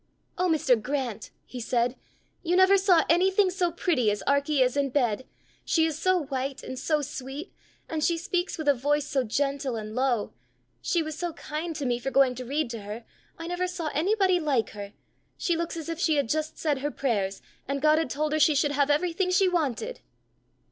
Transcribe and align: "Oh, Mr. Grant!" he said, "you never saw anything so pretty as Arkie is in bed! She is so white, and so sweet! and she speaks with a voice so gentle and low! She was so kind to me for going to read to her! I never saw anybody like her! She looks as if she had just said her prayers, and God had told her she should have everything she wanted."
"Oh, 0.35 0.49
Mr. 0.49 0.81
Grant!" 0.81 1.29
he 1.45 1.59
said, 1.59 1.95
"you 2.41 2.55
never 2.55 2.75
saw 2.75 3.05
anything 3.07 3.51
so 3.51 3.71
pretty 3.71 4.09
as 4.09 4.23
Arkie 4.25 4.63
is 4.63 4.75
in 4.75 4.89
bed! 4.89 5.27
She 5.63 5.85
is 5.85 5.99
so 5.99 6.23
white, 6.23 6.63
and 6.63 6.79
so 6.79 7.03
sweet! 7.03 7.53
and 7.87 8.03
she 8.03 8.17
speaks 8.17 8.57
with 8.57 8.67
a 8.67 8.73
voice 8.73 9.05
so 9.05 9.23
gentle 9.23 9.75
and 9.75 9.93
low! 9.93 10.33
She 10.81 11.03
was 11.03 11.15
so 11.19 11.33
kind 11.33 11.75
to 11.75 11.85
me 11.85 11.99
for 11.99 12.09
going 12.09 12.33
to 12.33 12.45
read 12.45 12.71
to 12.71 12.81
her! 12.81 13.05
I 13.37 13.45
never 13.45 13.67
saw 13.67 13.91
anybody 13.93 14.39
like 14.39 14.71
her! 14.71 14.93
She 15.37 15.55
looks 15.55 15.77
as 15.77 15.87
if 15.87 15.99
she 15.99 16.15
had 16.15 16.29
just 16.29 16.57
said 16.57 16.79
her 16.79 16.89
prayers, 16.89 17.43
and 17.67 17.79
God 17.79 17.99
had 17.99 18.09
told 18.09 18.31
her 18.33 18.39
she 18.39 18.55
should 18.55 18.71
have 18.71 18.89
everything 18.89 19.29
she 19.29 19.47
wanted." 19.47 19.99